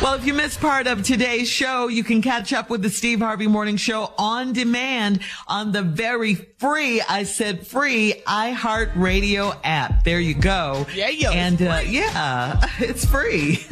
Well, 0.00 0.14
if 0.14 0.24
you 0.24 0.32
missed 0.32 0.60
part 0.60 0.86
of 0.86 1.02
today's 1.02 1.48
show, 1.48 1.88
you 1.88 2.04
can 2.04 2.22
catch 2.22 2.52
up 2.52 2.70
with 2.70 2.82
the 2.82 2.88
Steve 2.88 3.18
Harvey 3.18 3.48
Morning 3.48 3.76
Show 3.76 4.12
on 4.16 4.52
demand 4.52 5.22
on 5.48 5.72
the 5.72 5.82
very 5.82 6.34
free, 6.34 7.00
I 7.00 7.24
said 7.24 7.66
free, 7.66 8.22
iHeartRadio 8.24 9.58
app. 9.64 10.04
There 10.04 10.20
you 10.20 10.34
go. 10.34 10.86
Yeah, 10.94 11.08
yeah. 11.08 11.32
And 11.32 11.60
uh, 11.60 11.80
yeah, 11.84 12.60
it's 12.78 13.04
free. 13.04 13.66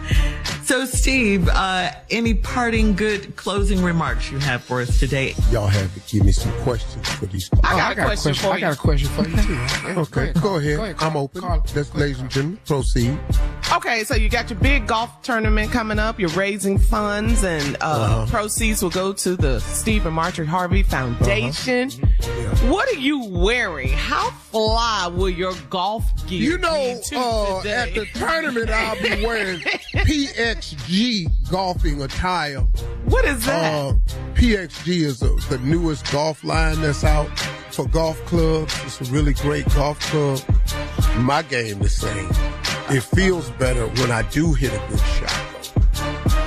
so, 0.62 0.84
Steve, 0.84 1.48
uh, 1.48 1.90
any 2.08 2.34
parting 2.34 2.94
good 2.94 3.34
closing 3.34 3.82
remarks 3.82 4.30
you 4.30 4.38
have 4.38 4.62
for 4.62 4.80
us 4.80 5.00
today? 5.00 5.34
Y'all 5.50 5.66
have 5.66 5.92
to 5.92 6.00
give 6.08 6.24
me 6.24 6.30
some 6.30 6.52
questions 6.62 7.08
for 7.08 7.26
these. 7.26 7.50
I 7.64 7.76
got, 7.76 7.98
a, 7.98 8.04
question 8.04 8.34
for 8.34 8.52
I 8.52 8.54
you. 8.54 8.60
got 8.60 8.74
a 8.74 8.78
question 8.78 9.08
for 9.08 9.28
you 9.28 9.36
too. 9.42 10.00
Okay, 10.02 10.32
go 10.40 10.54
ahead. 10.54 10.94
I'm 11.00 11.16
open. 11.16 11.42
Let's, 11.74 11.92
ladies 11.96 12.20
and 12.20 12.30
gentlemen, 12.30 12.60
proceed. 12.64 13.18
Okay, 13.72 14.04
so 14.04 14.14
you 14.14 14.28
got 14.28 14.50
your 14.50 14.58
big 14.60 14.86
golf 14.86 15.20
tournament 15.22 15.72
coming 15.72 15.98
up. 15.98 16.20
You're 16.20 16.28
raising 16.30 16.78
funds, 16.78 17.42
and 17.44 17.76
uh, 17.80 17.86
Uh-huh. 17.86 18.26
proceeds 18.26 18.82
will 18.82 18.90
go 18.90 19.12
to 19.12 19.36
the 19.36 19.58
Stephen 19.60 20.08
and 20.08 20.14
Marjorie 20.16 20.46
Harvey 20.46 20.82
Foundation. 20.82 21.90
Uh-huh. 21.90 22.72
What 22.72 22.88
are 22.88 22.98
you 22.98 23.24
wearing? 23.24 23.88
How 23.88 24.30
fly 24.30 25.08
will 25.12 25.30
your 25.30 25.54
golf 25.70 26.04
gear 26.28 26.52
You 26.52 26.58
know, 26.58 27.00
uh, 27.16 27.62
today? 27.62 27.74
at 27.74 27.94
the 27.94 28.06
tournament, 28.18 28.70
I'll 28.70 29.00
be 29.02 29.24
wearing 29.24 29.60
PXG 29.94 31.26
golfing 31.50 32.02
attire. 32.02 32.60
what 33.06 33.24
is 33.24 33.44
that? 33.46 33.74
Uh, 33.86 33.92
PXG 34.34 35.02
is 35.02 35.22
a, 35.22 35.34
the 35.48 35.58
newest 35.64 36.10
golf 36.12 36.44
line 36.44 36.80
that's 36.80 37.02
out 37.02 37.28
for 37.72 37.86
golf 37.88 38.24
clubs. 38.26 38.72
It's 38.84 39.00
a 39.00 39.12
really 39.12 39.32
great 39.34 39.68
golf 39.74 39.98
club. 40.10 40.40
My 41.16 41.42
game 41.42 41.78
the 41.80 41.88
same. 41.88 42.30
It 42.90 43.02
feels 43.02 43.50
better 43.52 43.86
when 43.86 44.10
I 44.10 44.22
do 44.30 44.52
hit 44.52 44.72
a 44.72 44.78
good 44.88 45.00
shot. 45.00 45.72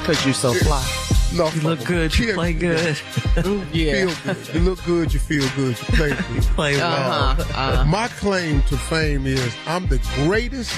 Because 0.02 0.24
you're 0.26 0.34
so 0.34 0.54
fly. 0.54 0.86
No, 1.34 1.50
You 1.52 1.62
look 1.62 1.84
good, 1.84 2.18
you 2.18 2.34
play 2.34 2.54
good. 2.54 2.98
Yeah. 3.74 4.06
Feel 4.08 4.34
good. 4.34 4.54
You 4.54 4.60
look 4.62 4.84
good, 4.86 5.14
you 5.14 5.20
feel 5.20 5.48
good, 5.56 5.78
you 5.78 5.86
play 5.96 6.10
good. 6.34 6.44
Play 6.56 6.78
well. 6.78 6.92
Uh-huh. 7.40 7.82
uh 7.82 7.86
My 7.86 8.08
claim 8.08 8.62
to 8.64 8.78
fame 8.78 9.26
is 9.26 9.56
I'm 9.68 9.88
the 9.88 10.00
greatest 10.26 10.74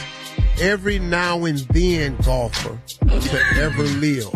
every 0.60 1.00
now 1.00 1.46
and 1.46 1.60
then 1.70 2.16
golfer 2.26 2.78
to 3.08 3.44
ever 3.62 3.84
live. 3.84 4.28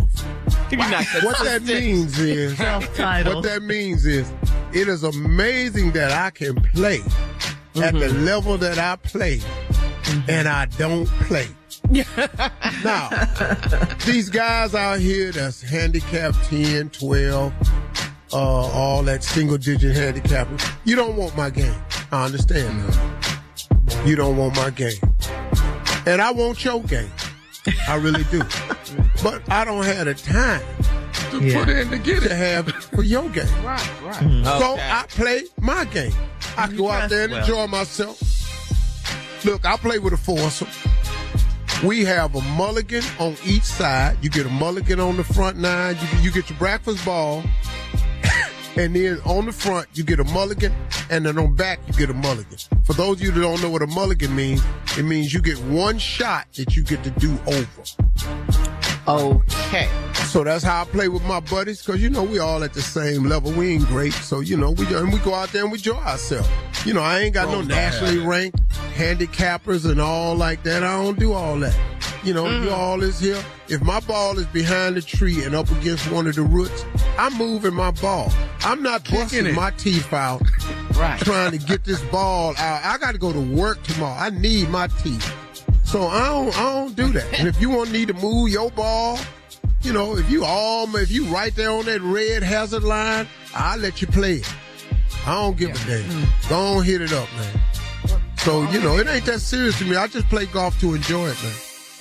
What 0.74 1.38
that 1.44 1.62
means 1.66 2.18
is, 2.20 2.58
what 2.60 3.44
that 3.44 3.62
means 3.64 4.06
is, 4.06 4.32
it 4.74 4.88
is 4.88 5.04
amazing 5.04 5.92
that 5.92 6.12
I 6.12 6.30
can 6.32 6.56
play 6.56 7.02
at 7.76 7.94
the 7.94 8.10
level 8.10 8.58
that 8.60 8.78
I 8.80 8.96
play, 8.96 9.42
and 10.28 10.48
I 10.48 10.66
don't 10.78 11.08
play. 11.28 11.48
now, 12.84 13.10
these 14.06 14.30
guys 14.30 14.74
out 14.76 15.00
here 15.00 15.32
that's 15.32 15.62
handicapped 15.62 16.42
10, 16.46 16.90
12, 16.92 17.54
uh, 18.32 18.36
all 18.38 19.04
that 19.04 19.24
single 19.24 19.58
digit 19.58 19.96
handicap, 19.96 20.48
you 20.86 20.96
don't 20.96 21.16
want 21.16 21.36
my 21.36 21.50
game. 21.50 21.76
I 22.12 22.26
understand 22.26 22.82
that. 22.84 24.04
You 24.06 24.16
don't 24.16 24.38
want 24.38 24.56
my 24.56 24.70
game. 24.70 24.94
And 26.06 26.22
I 26.22 26.32
want 26.32 26.64
your 26.64 26.82
game. 26.84 27.12
I 27.88 27.96
really 27.96 28.24
do. 28.26 28.40
but 29.24 29.42
I 29.52 29.64
don't 29.66 29.84
have 29.86 30.06
the 30.06 30.14
time 30.14 30.62
to 31.32 31.40
Yeah. 31.42 31.60
put 31.66 31.70
in 31.70 31.90
to 31.92 31.98
get 31.98 32.24
it 32.24 32.30
to 32.30 32.36
have 32.36 32.68
for 32.68 33.04
your 33.04 33.30
game. 33.30 33.48
Right, 33.64 34.02
right. 34.04 34.46
So 34.60 34.74
Okay. 34.74 34.90
I 34.92 35.06
play 35.10 35.44
my 35.60 35.86
game. 35.86 36.14
I 36.58 36.68
go 36.72 36.90
out 36.90 37.10
there 37.10 37.24
and 37.24 37.32
well. 37.34 37.42
enjoy 37.42 37.68
myself. 37.68 38.20
Look, 39.46 39.66
I 39.66 39.76
play 39.76 40.00
with 40.00 40.14
a 40.14 40.18
foursome. 40.18 40.70
We 41.86 42.06
have 42.06 42.34
a 42.34 42.42
mulligan 42.42 43.04
on 43.20 43.36
each 43.44 43.64
side. 43.64 44.18
You 44.22 44.30
get 44.30 44.46
a 44.46 44.50
mulligan 44.50 45.02
on 45.02 45.18
the 45.18 45.24
front 45.24 45.58
nine. 45.58 45.98
You, 45.98 46.20
you 46.20 46.32
get 46.32 46.50
your 46.50 46.58
breakfast 46.58 47.06
ball. 47.06 47.44
and 48.78 48.96
then 48.96 49.20
on 49.26 49.46
the 49.46 49.52
front, 49.52 49.90
you 49.94 50.06
get 50.06 50.22
a 50.22 50.24
mulligan. 50.24 50.74
And 51.10 51.26
then 51.26 51.38
on 51.38 51.56
back, 51.56 51.80
you 51.88 51.94
get 51.94 52.10
a 52.10 52.14
mulligan. 52.14 52.58
For 52.86 52.94
those 52.94 53.18
of 53.18 53.22
you 53.22 53.32
that 53.32 53.42
don't 53.42 53.62
know 53.62 53.70
what 53.70 53.82
a 53.82 53.88
mulligan 53.88 54.34
means, 54.34 54.64
it 54.98 55.04
means 55.04 55.34
you 55.34 55.42
get 55.42 55.60
one 55.64 55.98
shot 55.98 56.48
that 56.56 56.78
you 56.78 56.84
get 56.84 57.04
to 57.04 57.10
do 57.12 57.38
over. 57.48 57.84
Okay. 59.06 59.90
So 60.28 60.46
that's 60.46 60.64
how 60.64 60.84
I 60.84 60.86
play 60.86 61.10
with 61.10 61.24
my 61.26 61.42
buddies, 61.42 61.82
cause 61.82 62.00
you 62.00 62.10
know 62.10 62.24
we 62.24 62.40
all 62.40 62.64
at 62.64 62.74
the 62.74 62.82
same 62.82 63.26
level. 63.26 63.52
We 63.52 63.74
ain't 63.74 63.86
great, 63.88 64.14
so 64.14 64.40
you 64.40 64.56
know 64.56 64.72
we 64.72 64.86
and 64.96 65.12
we 65.12 65.20
go 65.20 65.34
out 65.34 65.50
there 65.50 65.64
and 65.64 65.72
we 65.72 65.78
enjoy 65.78 65.96
ourselves. 65.96 66.50
You 66.86 66.94
know 66.94 67.02
I 67.02 67.20
ain't 67.20 67.34
got 67.34 67.50
no 67.50 67.62
nationally 67.62 68.18
ranked 68.20 68.60
handicappers 68.94 69.90
and 69.90 70.00
all 70.00 70.36
like 70.36 70.64
that. 70.64 70.84
I 70.84 71.02
don't 71.02 71.18
do 71.18 71.34
all 71.34 71.58
that. 71.60 71.78
You 72.24 72.34
know, 72.34 72.46
mm-hmm. 72.46 72.66
you 72.66 72.70
all 72.72 73.02
is 73.04 73.20
here. 73.20 73.44
If 73.68 73.82
my 73.82 74.00
ball 74.02 74.38
is 74.38 74.46
behind 74.48 74.96
the 74.96 75.02
tree 75.02 75.44
and 75.44 75.56
up 75.56 75.70
against 75.72 76.10
one 76.12 76.28
of 76.28 76.36
the 76.36 76.44
roots, 76.44 76.86
I'm 77.18 77.38
moving 77.38 77.74
my 77.74 77.92
ball. 77.92 78.32
I'm 78.62 78.82
not 78.82 79.10
busting 79.10 79.46
it. 79.46 79.56
my 79.56 79.72
teeth 79.72 80.14
out 80.14 80.42
Right. 80.96 81.20
trying 81.20 81.52
to 81.52 81.58
get 81.58 81.84
this 81.84 82.02
ball 82.04 82.54
out. 82.58 82.86
I 82.86 82.98
got 82.98 83.14
to 83.14 83.18
go 83.18 83.34
to 83.34 83.40
work 83.40 83.82
tomorrow. 83.84 84.18
I 84.18 84.30
need 84.30 84.70
my 84.70 84.88
teeth. 84.88 85.34
So 85.84 86.08
I 86.08 86.28
don't, 86.28 86.58
I 86.58 86.74
don't 86.74 86.96
do 86.96 87.08
that. 87.14 87.40
And 87.40 87.48
if 87.48 87.60
you 87.60 87.70
want 87.70 87.92
me 87.92 88.06
to 88.06 88.14
move 88.14 88.50
your 88.50 88.72
ball, 88.72 89.20
you 89.82 89.92
know, 89.92 90.16
if 90.16 90.30
you 90.30 90.46
all, 90.46 90.96
if 90.96 91.12
you 91.12 91.26
right 91.26 91.54
there 91.56 91.72
on 91.72 91.86
that 91.86 92.02
red 92.02 92.42
hazard 92.42 92.84
line, 92.84 93.28
I'll 93.54 93.80
let 93.80 94.02
you 94.02 94.08
play 94.08 94.36
it. 94.36 94.54
I 95.26 95.36
don't 95.36 95.58
give 95.58 95.70
a 95.70 95.88
damn. 95.88 96.28
Go 96.50 96.78
on, 96.78 96.84
hit 96.84 97.02
it 97.02 97.14
up, 97.14 97.28
man. 97.38 97.60
So, 98.38 98.70
you 98.72 98.82
know, 98.82 98.98
it 98.98 99.08
ain't 99.08 99.26
that 99.26 99.40
serious 99.40 99.78
to 99.80 99.86
me. 99.86 99.96
I 99.96 100.08
just 100.08 100.28
play 100.28 100.46
golf 100.48 100.80
to 100.82 100.94
enjoy 100.96 101.28
it, 101.28 101.42
man. 101.44 101.54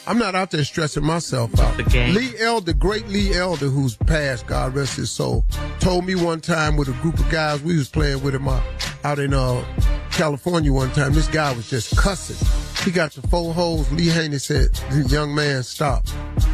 I'm 0.08 0.18
not 0.18 0.34
out 0.34 0.50
there 0.50 0.64
stressing 0.64 1.04
myself 1.04 1.56
out. 1.60 1.76
The 1.76 1.84
game. 1.84 2.14
Lee 2.14 2.32
Elder, 2.40 2.72
great 2.72 3.06
Lee 3.06 3.34
Elder, 3.34 3.68
who's 3.68 3.96
passed, 3.96 4.48
God 4.48 4.74
rest 4.74 4.96
his 4.96 5.12
soul, 5.12 5.44
told 5.78 6.04
me 6.04 6.16
one 6.16 6.40
time 6.40 6.76
with 6.76 6.88
a 6.88 6.92
group 6.94 7.16
of 7.20 7.30
guys 7.30 7.62
we 7.62 7.76
was 7.76 7.88
playing 7.88 8.20
with 8.24 8.34
him 8.34 8.48
out, 8.48 8.64
out 9.04 9.20
in 9.20 9.32
uh, 9.32 9.64
California 10.10 10.72
one 10.72 10.90
time. 10.90 11.12
This 11.12 11.28
guy 11.28 11.52
was 11.52 11.70
just 11.70 11.96
cussing. 11.96 12.36
He 12.84 12.90
got 12.90 13.12
to 13.12 13.22
four 13.28 13.54
holes. 13.54 13.90
Lee 13.92 14.08
Haney 14.08 14.38
said, 14.38 14.74
"The 14.90 15.06
young 15.08 15.32
man, 15.32 15.62
stop." 15.62 16.04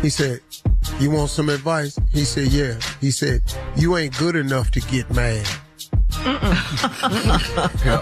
He 0.02 0.10
said, 0.10 0.40
"You 1.00 1.10
want 1.10 1.30
some 1.30 1.48
advice?" 1.48 1.98
He 2.12 2.24
said, 2.24 2.48
"Yeah." 2.48 2.78
He 3.00 3.10
said, 3.10 3.40
"You 3.76 3.96
ain't 3.96 4.16
good 4.18 4.36
enough 4.36 4.70
to 4.72 4.80
get 4.80 5.10
mad." 5.14 5.48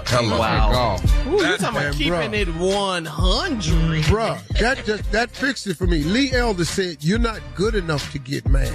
Hello. 0.08 0.38
Wow. 0.38 0.96
Ooh, 1.26 1.30
you 1.32 1.42
That- 1.42 1.60
talking 1.60 1.76
about 1.80 1.92
keeping 1.94 2.12
bruh. 2.12 2.32
it 2.34 2.48
100. 2.54 4.02
Bruh, 4.04 4.38
that 4.58 4.84
just 4.84 5.10
that 5.12 5.30
fixed 5.30 5.66
it 5.66 5.76
for 5.76 5.86
me. 5.86 6.02
Lee 6.02 6.32
Elder 6.32 6.64
said, 6.64 6.98
"You're 7.00 7.18
not 7.18 7.40
good 7.54 7.74
enough 7.74 8.10
to 8.12 8.18
get 8.18 8.48
mad." 8.48 8.72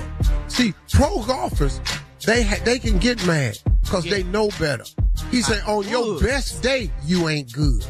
See, 0.48 0.74
pro 0.92 1.20
golfers, 1.24 1.80
they 2.26 2.44
ha- 2.44 2.60
they 2.64 2.80
can 2.80 2.98
get 3.00 3.26
mad 3.26 3.58
because 3.84 4.04
they 4.06 4.24
know 4.24 4.50
better. 4.60 4.86
He 5.32 5.42
said, 5.42 5.64
"On 5.68 5.88
your 5.88 6.20
best 6.20 6.62
day, 6.62 6.92
you 7.06 7.28
ain't 7.30 7.52
good." 7.52 7.84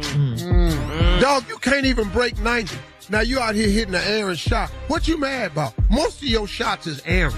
Mm. 0.00 1.20
Dog, 1.20 1.44
you 1.48 1.58
can't 1.58 1.86
even 1.86 2.08
break 2.08 2.38
ninety. 2.40 2.76
Now 3.10 3.20
you 3.20 3.40
out 3.40 3.54
here 3.54 3.68
hitting 3.68 3.94
an 3.94 4.02
errant 4.04 4.38
shot. 4.38 4.70
What 4.88 5.08
you 5.08 5.16
mad 5.16 5.52
about? 5.52 5.72
Most 5.90 6.18
of 6.22 6.28
your 6.28 6.46
shots 6.46 6.86
is 6.86 7.00
errant. 7.06 7.36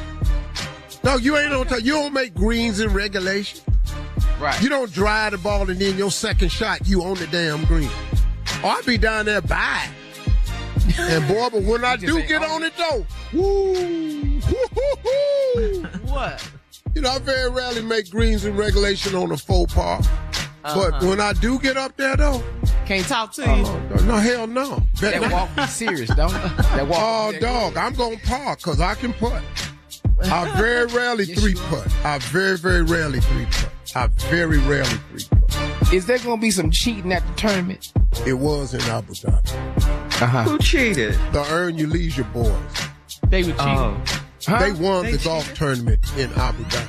No, 1.02 1.16
you 1.16 1.36
ain't 1.36 1.52
on 1.52 1.66
time. 1.66 1.80
You 1.82 1.92
don't 1.92 2.12
make 2.12 2.34
greens 2.34 2.80
in 2.80 2.92
regulation. 2.92 3.60
Right. 4.38 4.60
You 4.62 4.68
don't 4.68 4.92
drive 4.92 5.32
the 5.32 5.38
ball 5.38 5.68
and 5.68 5.78
then 5.78 5.96
your 5.98 6.10
second 6.10 6.50
shot, 6.50 6.86
you 6.86 7.02
on 7.02 7.14
the 7.16 7.26
damn 7.26 7.64
green. 7.64 7.90
Or 8.62 8.70
I 8.70 8.82
be 8.86 8.98
down 8.98 9.26
there 9.26 9.40
by 9.42 9.86
it. 9.86 10.98
And 10.98 11.26
boy, 11.28 11.48
but 11.50 11.62
when 11.62 11.84
I 11.84 11.96
do 11.96 12.22
get 12.22 12.42
on 12.42 12.62
it 12.62 12.72
though, 12.76 13.06
woo, 13.32 13.72
woo-hoo-hoo. 14.40 15.82
What? 16.10 16.50
You 16.94 17.02
know, 17.02 17.10
I 17.10 17.18
very 17.18 17.50
rarely 17.50 17.82
make 17.82 18.10
greens 18.10 18.44
in 18.44 18.56
regulation 18.56 19.14
on 19.14 19.30
a 19.30 19.36
faux 19.36 19.72
par. 19.72 20.00
Uh-huh. 20.00 20.90
But 20.90 21.02
when 21.02 21.20
I 21.20 21.32
do 21.34 21.58
get 21.58 21.76
up 21.76 21.96
there 21.96 22.16
though, 22.16 22.42
Can't 22.86 23.06
talk 23.06 23.32
to 23.34 23.42
you. 23.42 23.48
oh, 23.48 24.04
no, 24.04 24.16
hell 24.16 24.46
no. 24.46 24.82
Bet 25.00 25.20
That 25.20 25.32
walk 25.32 25.54
be 25.54 25.66
serious, 25.66 26.08
don't? 26.14 26.32
That 26.32 26.86
walk. 26.86 26.98
Oh, 27.00 27.38
dog, 27.40 27.76
I'm 27.76 27.94
going 27.94 28.18
to 28.18 28.26
par 28.26 28.56
because 28.56 28.80
I 28.80 28.94
can 28.94 29.12
putt. 29.12 29.42
I 30.24 30.56
very 30.56 30.86
rarely 30.86 31.24
Yes, 31.24 31.40
three 31.40 31.52
you 31.52 31.58
putt. 31.58 31.86
I 32.04 32.18
very, 32.18 32.56
very 32.58 32.82
rarely 32.82 33.20
three 33.20 33.46
putt. 33.46 33.70
I 33.96 34.06
very 34.28 34.58
rarely 34.58 34.88
three 35.10 35.24
putt. 35.30 35.92
Is 35.92 36.06
there 36.06 36.18
gonna 36.18 36.40
be 36.40 36.50
some 36.50 36.70
cheating 36.70 37.12
at 37.12 37.26
the 37.26 37.32
tournament? 37.34 37.92
It 38.26 38.34
was 38.34 38.74
in 38.74 38.80
Abu 38.82 39.14
Dhabi. 39.14 40.22
Uh 40.22 40.26
huh. 40.26 40.42
Who 40.44 40.58
cheated? 40.58 41.14
The 41.32 41.44
Earn 41.50 41.76
Your 41.78 41.88
Leisure 41.88 42.24
boys. 42.24 42.52
They 43.28 43.42
were 43.42 43.50
cheating. 43.52 43.58
Oh. 43.58 44.02
They 44.58 44.72
won 44.72 45.04
They 45.04 45.12
the 45.12 45.24
golf 45.24 45.52
tournament 45.54 46.00
in 46.18 46.30
Abu 46.34 46.64
Dhabi. 46.64 46.86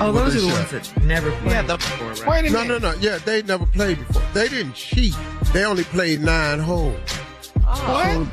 Oh, 0.00 0.12
those 0.12 0.34
they 0.34 0.40
are 0.40 0.42
the 0.42 0.64
said. 0.66 0.72
ones 0.72 0.92
that 0.92 1.04
never 1.04 1.30
played 1.30 1.50
Yeah, 1.52 1.62
the- 1.62 1.76
before, 1.76 2.08
right? 2.08 2.26
Wait 2.42 2.50
a 2.50 2.52
No, 2.52 2.62
minute. 2.62 2.82
no, 2.82 2.90
no. 2.92 2.98
Yeah, 2.98 3.18
they 3.18 3.42
never 3.42 3.66
played 3.66 3.98
before. 3.98 4.22
They 4.34 4.48
didn't 4.48 4.74
cheat. 4.74 5.14
They 5.52 5.64
only 5.64 5.84
played 5.84 6.20
nine 6.20 6.58
holes. 6.58 6.98
What? 7.64 8.26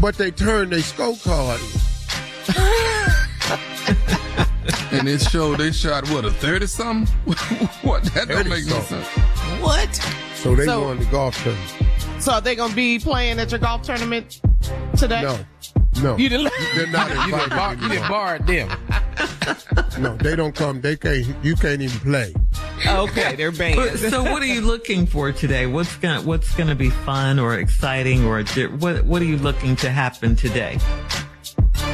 But 0.00 0.16
they 0.16 0.30
turned 0.30 0.72
their 0.72 0.80
scorecard 0.80 1.58
in. 1.74 3.08
And 4.92 5.08
it 5.08 5.22
showed 5.22 5.58
they 5.58 5.72
shot 5.72 6.08
what 6.10 6.24
a 6.26 6.30
thirty 6.30 6.66
something. 6.66 7.12
what 7.82 8.04
that 8.14 8.28
don't 8.28 8.48
make 8.48 8.66
no 8.66 8.78
something. 8.80 9.02
sense. 9.02 9.60
What? 9.62 9.94
So 10.34 10.54
they 10.54 10.66
So- 10.66 10.82
won 10.84 10.98
the 10.98 11.04
golf 11.06 11.42
tournament. 11.42 11.72
So 12.22 12.32
are 12.34 12.40
they 12.40 12.54
gonna 12.54 12.74
be 12.74 12.98
playing 12.98 13.40
at 13.40 13.50
your 13.50 13.58
golf 13.58 13.82
tournament 13.82 14.40
today? 14.96 15.22
No. 15.22 15.38
No. 16.02 16.16
You 16.16 16.28
didn't. 16.28 16.52
They're 16.76 16.86
not 16.88 17.08
You 17.26 17.32
done, 17.32 17.42
invited. 17.42 17.50
bar- 17.50 17.74
you 17.74 17.80
done 17.80 17.90
anymore. 17.90 18.08
borrowed 18.08 18.46
them. 18.46 18.68
No, 19.98 20.16
they 20.18 20.36
don't 20.36 20.54
come. 20.54 20.80
They 20.80 20.96
can't. 20.96 21.26
You 21.42 21.56
can't 21.56 21.80
even 21.82 22.00
play. 22.00 22.34
okay, 22.86 23.34
they're 23.34 23.50
But, 23.50 23.58
banned. 23.58 23.98
so 23.98 24.22
what 24.22 24.42
are 24.42 24.46
you 24.46 24.60
looking 24.60 25.06
for 25.06 25.32
today? 25.32 25.66
What's 25.66 25.96
gonna 25.96 26.20
What's 26.22 26.54
gonna 26.54 26.74
be 26.76 26.90
fun 26.90 27.38
or 27.38 27.58
exciting 27.58 28.24
or 28.26 28.42
what 28.78 29.04
What 29.04 29.22
are 29.22 29.26
you 29.26 29.38
looking 29.38 29.74
to 29.76 29.90
happen 29.90 30.36
today 30.36 30.78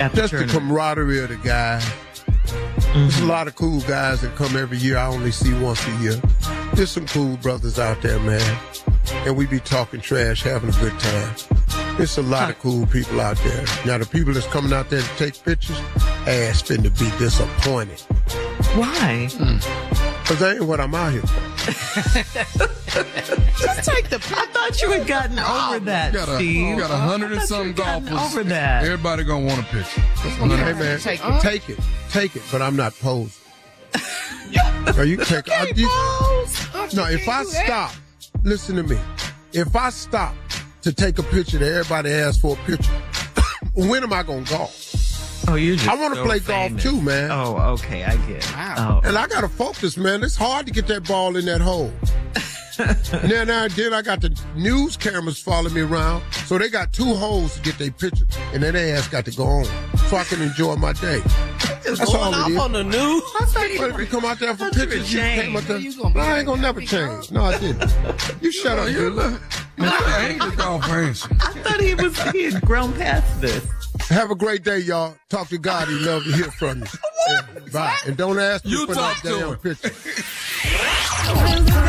at 0.00 0.12
the 0.12 0.22
Just 0.22 0.32
the 0.32 0.38
tournament? 0.38 0.68
camaraderie 0.68 1.22
of 1.22 1.28
the 1.28 1.36
guys. 1.36 1.84
There's 2.46 3.16
a 3.18 3.20
mm-hmm. 3.20 3.28
lot 3.28 3.48
of 3.48 3.54
cool 3.54 3.80
guys 3.82 4.22
that 4.22 4.34
come 4.36 4.56
every 4.56 4.78
year. 4.78 4.96
I 4.96 5.06
only 5.08 5.30
see 5.30 5.52
once 5.60 5.86
a 5.86 5.96
year. 5.96 6.20
There's 6.74 6.90
some 6.90 7.06
cool 7.06 7.36
brothers 7.38 7.78
out 7.78 8.00
there, 8.02 8.18
man. 8.20 8.58
And 9.26 9.36
we 9.36 9.46
be 9.46 9.60
talking 9.60 10.00
trash, 10.00 10.42
having 10.42 10.70
a 10.70 10.78
good 10.78 10.98
time. 10.98 11.34
There's 11.96 12.16
a 12.16 12.22
lot 12.22 12.48
of 12.48 12.58
cool 12.58 12.86
people 12.86 13.20
out 13.20 13.36
there. 13.38 13.64
Now, 13.84 13.98
the 13.98 14.06
people 14.06 14.32
that's 14.32 14.46
coming 14.46 14.72
out 14.72 14.88
there 14.88 15.02
to 15.02 15.16
take 15.16 15.42
pictures, 15.42 15.78
ass 16.26 16.62
finna 16.62 16.96
be 16.98 17.10
disappointed. 17.18 18.00
Why? 18.76 19.28
Hmm. 19.32 19.56
Because 20.22 20.38
that 20.40 20.56
ain't 20.56 20.64
what 20.64 20.80
I'm 20.80 20.94
out 20.94 21.12
here 21.12 21.22
for. 21.22 21.47
Just 23.58 23.84
take 23.84 24.08
the 24.08 24.16
I 24.36 24.46
thought 24.46 24.80
you 24.80 24.90
had 24.90 25.06
gotten 25.06 25.38
oh, 25.38 25.74
over 25.74 25.84
that, 25.84 26.12
got 26.14 26.28
a, 26.28 26.36
Steve. 26.36 26.68
you 26.68 26.78
got 26.78 26.90
a 26.90 26.94
oh, 26.94 26.96
hundred 26.96 27.32
and 27.32 27.42
some 27.42 27.60
you 27.60 27.66
had 27.68 27.76
gotten 27.76 28.08
golfers. 28.08 28.32
Over 28.34 28.44
that. 28.44 28.84
Everybody 28.84 29.24
gonna 29.24 29.44
want 29.44 29.60
a 29.60 29.64
picture. 29.64 30.00
Hey, 30.00 30.72
man, 30.72 30.98
Take 30.98 31.20
it. 31.22 31.40
Take 31.40 31.68
it. 31.68 31.78
Take 32.10 32.36
it. 32.36 32.42
But 32.50 32.62
I'm 32.62 32.76
not 32.76 32.94
posing. 32.98 33.32
Now, 34.50 35.02
you 35.02 35.18
take 35.18 35.50
I, 35.50 35.70
you- 35.76 35.86
No, 36.94 37.04
if 37.04 37.28
I 37.28 37.44
stop, 37.44 37.92
listen 38.42 38.76
to 38.76 38.82
me. 38.82 38.98
If 39.52 39.76
I 39.76 39.90
stop 39.90 40.34
to 40.82 40.92
take 40.92 41.18
a 41.18 41.22
picture 41.22 41.58
that 41.58 41.70
everybody 41.70 42.10
asks 42.10 42.40
for 42.40 42.54
a 42.54 42.58
picture, 42.64 42.90
when 43.74 44.02
am 44.02 44.12
I 44.14 44.22
to 44.22 44.40
golf? 44.48 44.97
Oh, 45.50 45.54
you 45.54 45.76
just 45.76 45.88
I 45.88 45.94
wanna 45.94 46.16
so 46.16 46.24
play 46.26 46.40
golf 46.40 46.78
too, 46.78 47.00
man. 47.00 47.30
Oh, 47.30 47.56
okay, 47.74 48.04
I 48.04 48.16
get 48.26 48.44
it. 48.44 48.52
Wow. 48.52 49.00
Oh. 49.02 49.08
And 49.08 49.16
I 49.16 49.26
got 49.26 49.40
to 49.40 49.48
focus, 49.48 49.96
man. 49.96 50.22
It's 50.22 50.36
hard 50.36 50.66
to 50.66 50.72
get 50.72 50.86
that 50.88 51.08
ball 51.08 51.36
in 51.36 51.46
that 51.46 51.62
hole. 51.62 51.90
now, 53.28 53.44
now, 53.44 53.68
then 53.68 53.94
I 53.94 54.02
got 54.02 54.20
the 54.20 54.38
news 54.54 54.98
cameras 54.98 55.40
following 55.40 55.72
me 55.72 55.80
around, 55.80 56.22
so 56.44 56.58
they 56.58 56.68
got 56.68 56.92
two 56.92 57.14
holes 57.14 57.56
to 57.56 57.62
get 57.62 57.78
their 57.78 57.90
pictures, 57.90 58.28
and 58.52 58.62
then 58.62 58.74
they 58.74 58.92
ass 58.92 59.08
got 59.08 59.24
to 59.24 59.30
go 59.30 59.44
on, 59.44 59.64
so 60.10 60.16
I 60.18 60.24
can 60.24 60.42
enjoy 60.42 60.76
my 60.76 60.92
day. 60.92 61.20
That's 61.82 62.00
all 62.00 62.12
going 62.12 62.34
it 62.34 62.36
off 62.36 62.50
is. 62.50 62.56
on 62.58 62.72
the 62.72 62.84
news. 62.84 63.22
I 63.40 63.76
But 63.78 63.90
if 63.90 63.98
you 63.98 64.06
come 64.06 64.24
out 64.26 64.38
there 64.38 64.52
for 64.52 64.64
thought 64.64 64.76
you 64.76 64.80
pictures, 64.82 65.12
you 65.14 65.20
came 65.20 65.56
out 65.56 65.62
there. 65.62 65.78
You 65.78 65.96
gonna 65.96 66.14
No, 66.14 66.20
I 66.20 66.36
ain't 66.38 66.46
gonna 66.46 66.60
never 66.60 66.80
change. 66.82 67.30
No, 67.30 67.44
I 67.44 67.58
didn't. 67.58 67.90
You 68.42 68.52
shut 68.52 68.78
up, 68.78 68.88
You 68.88 68.94
dude. 68.96 69.14
look, 69.14 69.42
I 69.78 70.28
ain't 70.28 70.42
the 70.42 70.56
golf. 70.56 70.84
I 70.86 71.12
thought 71.62 71.80
he 71.80 71.94
was 71.94 72.20
he 72.32 72.44
had 72.44 72.60
grown 72.62 72.92
past 72.92 73.40
this. 73.40 73.64
Have 74.08 74.30
a 74.30 74.34
great 74.34 74.64
day, 74.64 74.78
y'all. 74.78 75.14
Talk 75.28 75.48
to 75.48 75.58
God. 75.58 75.88
He 75.88 75.94
love 75.94 76.24
to 76.24 76.32
hear 76.32 76.50
from 76.50 76.80
you. 76.80 76.86
Yeah, 77.28 77.42
bye. 77.74 77.94
And 78.06 78.16
don't 78.16 78.38
ask 78.38 78.64
me 78.64 78.70
You 78.70 78.86
for 78.86 78.94
that 78.94 79.20
damn 79.22 79.48
him. 79.50 79.56
picture. 79.58 79.90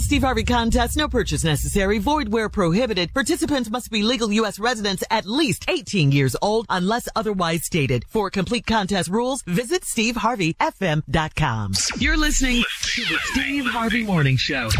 Steve 0.00 0.22
Harvey 0.22 0.44
contest. 0.44 0.96
no 0.96 1.08
purchase 1.08 1.44
necessary, 1.44 1.98
void 1.98 2.32
where 2.32 2.48
prohibited. 2.48 3.12
Participants 3.12 3.70
must 3.70 3.90
be 3.90 4.02
legal 4.02 4.32
U.S. 4.32 4.58
residents 4.58 5.04
at 5.10 5.26
least 5.26 5.64
18 5.68 6.12
years 6.12 6.34
old 6.42 6.66
unless 6.68 7.08
otherwise 7.14 7.64
stated. 7.64 8.04
For 8.08 8.30
complete 8.30 8.66
contest 8.66 9.08
rules, 9.10 9.42
visit 9.42 9.82
SteveHarveyFM.com. 9.82 11.72
You're 11.98 12.16
listening 12.16 12.64
to 12.82 13.02
the 13.02 13.18
Steve 13.32 13.66
Harvey 13.66 14.02
Morning 14.04 14.36
Show. 14.36 14.70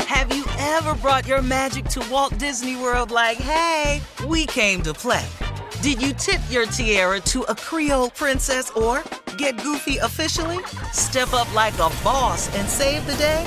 Have 0.00 0.34
you 0.34 0.44
ever 0.58 0.94
brought 0.94 1.26
your 1.26 1.42
magic 1.42 1.86
to 1.86 2.06
Walt 2.10 2.38
Disney 2.38 2.76
World 2.76 3.10
like, 3.10 3.38
hey, 3.38 4.00
we 4.26 4.46
came 4.46 4.82
to 4.82 4.94
play? 4.94 5.26
Did 5.82 6.00
you 6.00 6.12
tip 6.14 6.40
your 6.50 6.66
tiara 6.66 7.20
to 7.20 7.42
a 7.42 7.54
Creole 7.54 8.10
princess 8.10 8.70
or 8.70 9.02
get 9.36 9.60
goofy 9.62 9.98
officially? 9.98 10.64
Step 10.92 11.32
up 11.34 11.52
like 11.54 11.74
a 11.74 11.90
boss 12.02 12.54
and 12.56 12.68
save 12.68 13.04
the 13.06 13.14
day? 13.16 13.46